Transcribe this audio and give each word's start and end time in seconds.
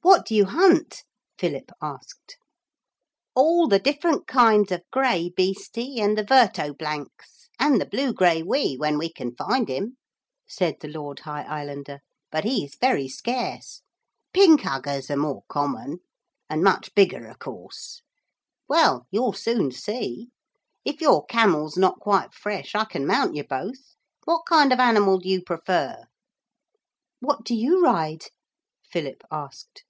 'What 0.00 0.24
do 0.26 0.32
you 0.36 0.44
hunt?' 0.44 1.02
Philip 1.38 1.72
asked. 1.82 2.38
'All 3.34 3.66
the 3.66 3.80
different 3.80 4.28
kinds 4.28 4.70
of 4.70 4.82
graibeeste 4.92 5.98
and 6.00 6.16
the 6.16 6.22
vertoblancs; 6.22 7.48
and 7.58 7.80
the 7.80 7.84
blugraiwee, 7.84 8.78
when 8.78 8.96
we 8.96 9.12
can 9.12 9.34
find 9.34 9.68
him,' 9.68 9.96
said 10.46 10.76
the 10.80 10.86
Lord 10.86 11.18
High 11.18 11.42
Islander. 11.42 11.98
'But 12.30 12.44
he's 12.44 12.76
very 12.80 13.08
scarce. 13.08 13.82
Pinkuggers 14.32 15.10
are 15.10 15.16
more 15.16 15.42
common, 15.48 15.98
and 16.48 16.62
much 16.62 16.94
bigger, 16.94 17.26
of 17.26 17.40
course. 17.40 18.00
Well, 18.68 19.08
you'll 19.10 19.32
soon 19.32 19.72
see. 19.72 20.28
If 20.84 21.00
your 21.00 21.24
camel's 21.26 21.76
not 21.76 21.98
quite 21.98 22.32
fresh 22.34 22.76
I 22.76 22.84
can 22.84 23.04
mount 23.04 23.34
you 23.34 23.42
both. 23.42 23.96
What 24.26 24.46
kind 24.48 24.72
of 24.72 24.78
animal 24.78 25.18
do 25.18 25.28
you 25.28 25.42
prefer?' 25.42 26.04
'What 27.18 27.42
do 27.44 27.56
you 27.56 27.82
ride?' 27.82 28.26
Philip 28.84 29.22
asked. 29.32 29.82